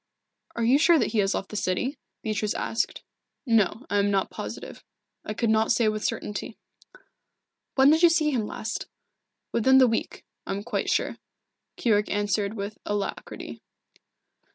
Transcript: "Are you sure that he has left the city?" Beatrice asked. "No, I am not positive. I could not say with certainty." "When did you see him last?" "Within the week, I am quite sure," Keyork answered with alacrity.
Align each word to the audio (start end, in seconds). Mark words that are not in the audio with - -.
"Are 0.55 0.63
you 0.63 0.79
sure 0.79 0.97
that 0.97 1.11
he 1.11 1.19
has 1.19 1.35
left 1.35 1.49
the 1.49 1.55
city?" 1.55 1.99
Beatrice 2.23 2.55
asked. 2.55 3.03
"No, 3.45 3.85
I 3.87 3.99
am 3.99 4.09
not 4.09 4.31
positive. 4.31 4.83
I 5.23 5.35
could 5.35 5.51
not 5.51 5.71
say 5.71 5.87
with 5.89 6.03
certainty." 6.03 6.57
"When 7.75 7.91
did 7.91 8.01
you 8.01 8.09
see 8.09 8.31
him 8.31 8.47
last?" 8.47 8.87
"Within 9.51 9.77
the 9.77 9.85
week, 9.87 10.25
I 10.47 10.53
am 10.53 10.63
quite 10.63 10.89
sure," 10.89 11.17
Keyork 11.77 12.09
answered 12.09 12.55
with 12.55 12.79
alacrity. 12.83 13.61